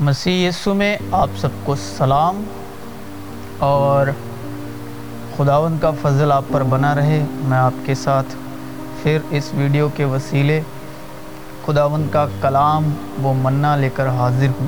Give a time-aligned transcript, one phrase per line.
[0.00, 2.42] مسیح یسو میں آپ سب کو سلام
[3.58, 4.06] اور
[5.36, 8.26] خداون کا فضل آپ پر بنا رہے۔ میں آپ کے ساتھ
[9.02, 10.60] پھر اس ویڈیو کے وسیلے
[11.66, 12.90] خداون کا کلام
[13.22, 14.66] وہ منا لے کر حاضر ہوں۔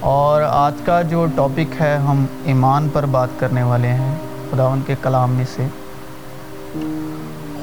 [0.00, 4.14] اور آج کا جو ٹاپک ہے، ہم ایمان پر بات کرنے والے ہیں
[4.50, 5.66] خداون کے کلام میں سے۔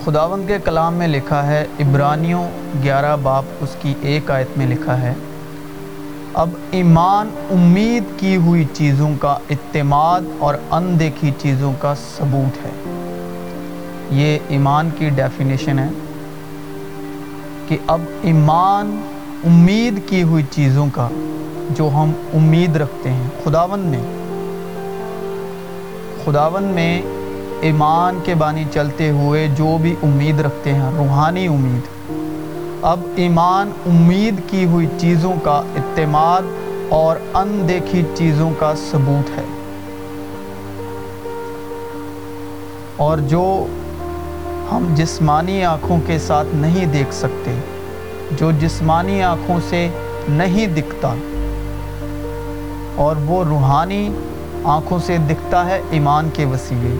[0.05, 2.47] خداون کے کلام میں لکھا ہے، عبرانیوں
[2.83, 5.13] گیارہ باپ اس کی ایک آیت میں لکھا ہے۔
[6.33, 12.71] اب ایمان امید کی ہوئی چیزوں کا اعتماد اور اندیکھی چیزوں کا ثبوت ہے۔
[14.11, 15.89] یہ ایمان کی ڈیفینیشن ہے
[17.67, 19.01] کہ اب ایمان
[19.45, 21.07] امید کی ہوئی چیزوں کا
[21.69, 24.01] جو ہم امید رکھتے ہیں خداون میں
[26.25, 27.01] خداون میں
[27.61, 31.98] ایمان کے بانی چلتے ہوئے جو بھی امید رکھتے ہیں، روحانی امید۔
[32.81, 36.41] اب ایمان امید کی ہوئی چیزوں کا اعتماد
[36.89, 39.43] اور اندیکھی چیزوں کا ثبوت ہے۔
[42.97, 43.65] اور جو
[44.71, 47.51] ہم جسمانی آنکھوں کے ساتھ نہیں دیکھ سکتے،
[48.31, 49.89] جو جسمانی آنکھوں سے
[50.29, 51.15] نہیں دکھتا،
[52.95, 54.13] اور وہ روحانی
[54.63, 56.95] آنکھوں سے دکھتا ہے ایمان کے وسیلے۔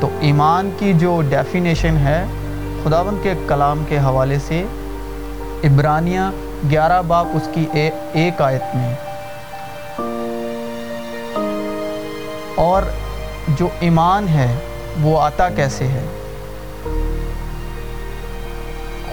[0.00, 2.26] تو ایمان کی جو ڈیفینیشن ہے
[2.84, 4.64] خداون کے کلام کے حوالے سے
[5.64, 6.20] عبرانیہ
[6.70, 7.66] گیارہ باپ اس کی
[8.12, 8.94] ایک آیت میں۔
[12.54, 12.82] اور
[13.48, 14.54] جو ایمان ہے،
[15.00, 16.06] وہ آتا کیسے ہے؟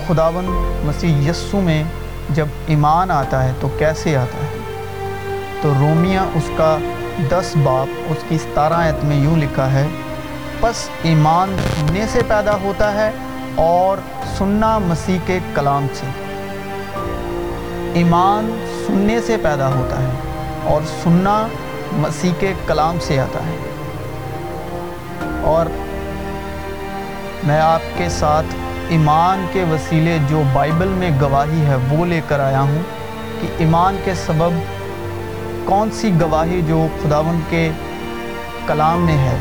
[0.08, 0.46] خداون
[0.86, 1.84] مسیح یسو میں
[2.30, 4.60] جب ایمان آتا ہے، تو کیسے آتا ہے؟
[5.62, 6.78] تو رومیہ اس کا
[7.30, 9.88] دس باپ، اس کی ستارہ آیت میں یوں لکھا ہے،
[10.60, 13.12] پس ایمان سننے سے پیدا ہوتا ہے
[13.56, 13.98] اور
[14.38, 16.33] سننا مسیح کے کلام سے۔
[17.94, 20.12] ایمان سننے سے پیدا ہوتا ہے
[20.64, 21.48] اور سننا
[21.92, 23.58] مسیح کے کلام سے آتا ہے۔
[25.42, 25.66] اور
[27.44, 28.46] میں آپ کے ساتھ
[28.88, 32.82] ایمان کے وسیلے جو بائبل میں گواہی ہے وہ لے کر آیا ہوں
[33.42, 34.50] کہ ایمان کے سبب
[35.66, 37.72] کون سی گواہی جو خداون کے
[38.68, 39.38] کلام میں ہے،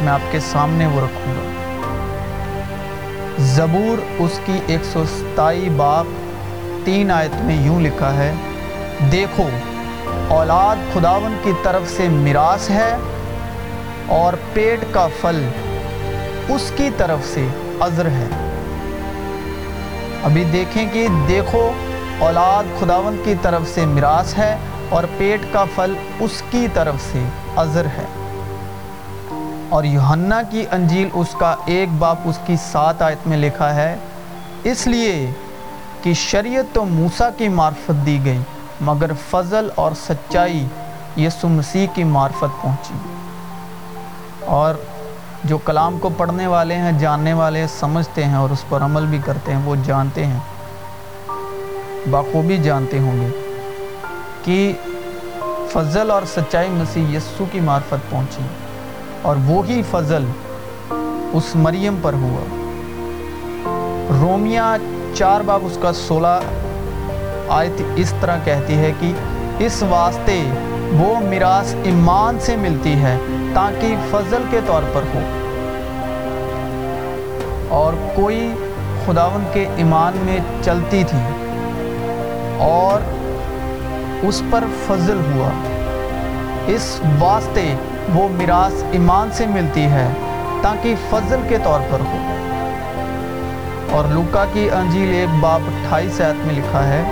[0.00, 1.52] میں آپ کے سامنے وہ رکھوں گا۔
[3.38, 6.06] زبور اس کی ایک سو ستائی باپ
[6.86, 8.34] تین آیت میں یوں لکھا ہے،
[9.12, 9.48] دیکھو،
[10.28, 12.96] اولاد خداون کی طرف سے میراث ہے
[14.06, 15.48] اور پیٹ کا پھل
[16.48, 17.46] اس کی طرف سے
[17.80, 18.26] عذر ہے۔
[20.22, 21.70] ابھی دیکھیں کہ دیکھو،
[22.18, 24.56] اولاد خداون کی طرف سے میراث ہے
[24.88, 27.24] اور پیٹ کا پھل اس کی طرف سے
[27.56, 28.04] عذر ہے۔
[29.68, 33.96] اور یوحنا کی انجیل اس کا ایک باپ اس کی سات آیت میں لکھا ہے،
[34.64, 35.30] اس لیے
[36.06, 38.38] کہ شریعت تو موسیٰ کی معرفت دی گئی،
[38.80, 40.66] مگر فضل اور سچائی
[41.16, 42.94] یسو مسیح کی معرفت پہنچی۔
[44.44, 44.74] اور
[45.44, 49.18] جو کلام کو پڑھنے والے ہیں، جاننے والے، سمجھتے ہیں اور اس پر عمل بھی
[49.24, 50.38] کرتے ہیں، وہ جانتے ہیں
[52.06, 53.28] بخوبی جانتے ہوں گے
[54.42, 54.72] کہ
[55.72, 58.42] فضل اور سچائی مسیح یسو کی معرفت پہنچی۔
[59.22, 60.24] اور وہی فضل
[61.32, 62.44] اس مریم پر ہوا۔
[64.20, 64.60] رومیہ
[65.18, 66.40] چار باب اس کا سولہ
[67.48, 69.12] آیت اس طرح کہتی ہے کہ
[69.58, 70.42] اس واسطے
[70.92, 73.16] وہ میراث ایمان سے ملتی ہے
[73.54, 75.20] تاکہ فضل کے طور پر ہو۔
[77.68, 78.54] اور کوئی
[79.06, 81.18] خداون کے ایمان میں چلتی تھی
[82.58, 83.00] اور
[84.22, 85.50] اس پر فضل ہوا۔
[86.66, 87.74] اس واسطے
[88.14, 90.08] وہ میراث ایمان سے ملتی ہے
[90.62, 92.18] تاکہ فضل کے طور پر ہو۔
[93.90, 97.02] اور لوکا کی انجیل ایک باپ اٹھائیس آیت میں لکھا ہے۔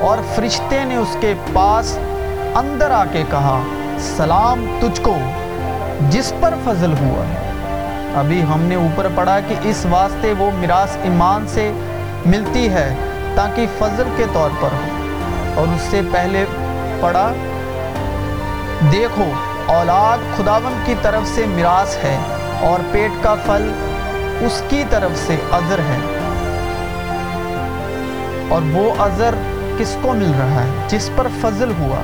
[0.00, 1.98] اور فرشتے نے اس کے پاس
[2.54, 3.60] اندر آ کے کہا،
[4.16, 5.16] سلام تجھ کو،
[6.00, 7.50] جس پر فضل ہوا ہے۔
[8.14, 11.72] ابھی ہم نے اوپر پڑھا کہ اس واسطے وہ میراث ایمان سے
[12.26, 12.94] ملتی ہے
[13.34, 15.12] تاکہ فضل کے طور پر ہو۔
[15.54, 16.44] اور اس سے پہلے
[17.00, 17.32] پڑھا،
[18.92, 19.24] دیکھو،
[19.66, 22.18] اولاد خداون کی طرف سے میراث ہے
[22.60, 23.93] اور پیٹ کا پھل
[24.40, 26.20] اس کی طرف سے عذر ہے۔
[28.48, 29.34] اور وہ عذر
[29.78, 32.02] کس کو مل رہا ہے؟ جس پر فضل ہوا۔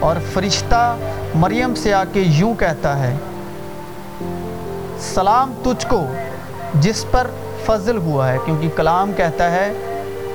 [0.00, 0.96] اور فرشتہ
[1.34, 3.16] مریم سے آ کے یوں کہتا ہے،
[5.00, 6.06] سلام تجھ کو،
[6.74, 7.26] جس پر
[7.66, 9.72] فضل ہوا ہے۔ کیونکہ کلام کہتا ہے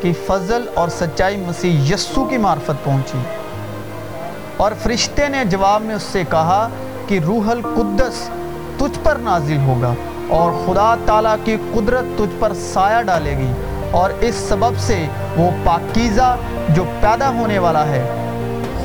[0.01, 3.17] کہ فضل اور سچائی مسیح یسو کی معرفت پہنچی۔
[4.57, 6.69] اور فرشتے نے جواب میں اس سے کہا
[7.07, 8.29] کہ روح القدس
[8.77, 9.93] تجھ پر نازل ہوگا۔
[10.31, 13.51] اور خدا تعالیٰ کی قدرت تجھ پر سایہ ڈالے گی
[13.91, 15.05] اور اس سبب سے
[15.37, 16.37] وہ پاکیزہ
[16.69, 18.03] جو پیدا ہونے والا ہے،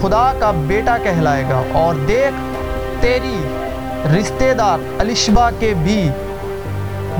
[0.01, 2.35] خدا کا بیٹا کہلائے گا۔ اور دیکھ،
[3.01, 3.49] تیری
[4.19, 6.11] رشتہ دار الشبا کے بھی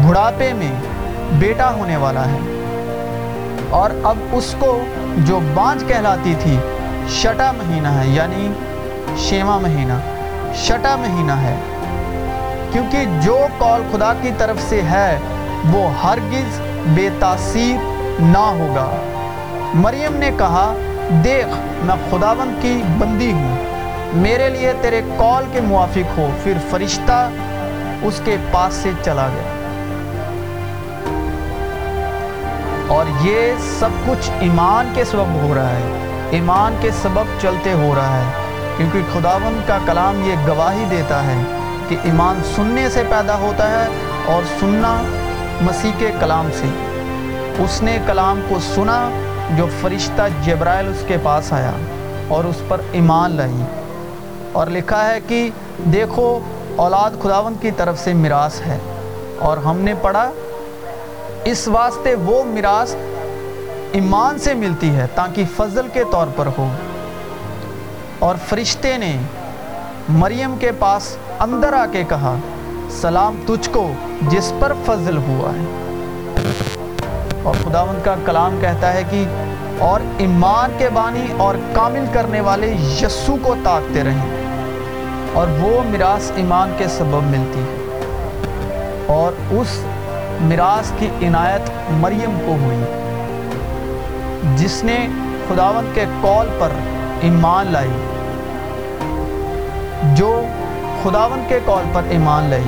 [0.09, 0.73] بڑھاپے میں
[1.33, 2.39] بیٹا ہونے والا ہے۔
[3.71, 4.85] اور اب اس کو
[5.17, 6.59] جو بانج کہلاتی تھی،
[7.09, 8.53] شٹا مہینہ ہے یعنی
[9.17, 9.93] شیما مہینہ۔
[10.55, 11.57] شٹا مہینہ ہے۔
[12.73, 15.19] کیونکہ جو کال خدا کی طرف سے ہے،
[15.73, 17.85] وہ ہرگز بے تاثیر
[18.23, 18.91] نہ ہوگا۔
[19.75, 20.75] مریم نے کہا،
[21.25, 23.57] دیکھ، میں خداون کی بندی ہوں۔
[24.13, 27.31] میرے لیے تیرے کال کے موافق ہو۔ پھر فرشتہ
[28.03, 29.53] اس کے پاس سے چلا گیا۔
[32.89, 35.99] اور یہ سب کچھ ایمان کے سبب ہو رہا ہے۔
[36.31, 38.31] ایمان کے سبب چلتے ہو رہا ہے۔
[38.77, 41.43] کیونکہ خداون کا کلام یہ گواہی دیتا ہے
[41.89, 43.87] کہ ایمان سننے سے پیدا ہوتا ہے
[44.27, 45.03] اور سننا
[45.61, 46.67] مسیح کے کلام سے۔
[47.59, 49.11] اس نے کلام کو سنا
[49.57, 51.71] جو فرشتہ جبرائیل اس کے پاس آیا
[52.29, 53.63] اور اس پر ایمان لائی۔
[54.53, 56.41] اور لکھا ہے کہ دیکھو،
[56.77, 58.79] اولاد خداون کی طرف سے میراث ہے۔
[59.39, 60.31] اور ہم نے پڑھا،
[61.45, 62.95] اس واسطے وہ میراث
[63.93, 66.69] ایمان سے ملتی ہے تاکہ فضل کے طور پر ہو۔
[68.19, 69.17] اور فرشتے نے
[70.09, 72.37] مریم کے پاس اندر آ کے کہا،
[72.91, 73.93] سلام تجھ کو،
[74.23, 75.65] جس پر فضل ہوا ہے۔
[77.43, 79.25] اور خداوند کا کلام کہتا ہے کہ
[79.79, 82.67] اور ایمان کے بانی اور کامل کرنے والے
[83.03, 84.37] یسو کو تاکتے رہیں۔
[85.33, 88.01] اور وہ میراث ایمان کے سبب ملتی ہے۔
[89.07, 89.85] اور اس
[90.41, 92.85] میراث کی عنایت مریم کو ہوئی۔
[94.57, 95.09] جس نے
[95.49, 96.69] خداوند کے کال پر
[97.21, 97.91] ایمان لائی۔
[100.15, 100.43] جو
[101.07, 102.65] خداوند کے کال پر ایمان لائی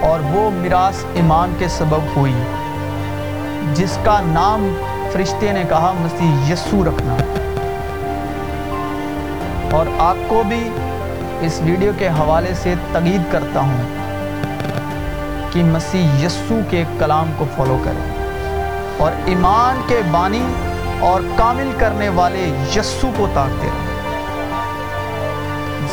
[0.00, 2.34] اور وہ میراث ایمان کے سبب ہوئی،
[3.74, 4.74] جس کا نام
[5.12, 7.16] فرشتے نے کہا، مسیح یسو رکھنا۔
[9.76, 10.70] اور آپ کو بھی
[11.40, 13.82] اس ویڈیو کے حوالے سے تقید کرتا ہوں
[15.50, 18.28] کہ مسیح یسو کے کلام کو فالو کریں۔
[18.98, 20.46] اور ایمان کے بانی
[21.00, 23.81] اور کامل کرنے والے یسو کو تاکتے رہیں۔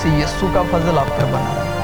[0.02, 1.79] سے یسو کا فضل آپ پر بنا۔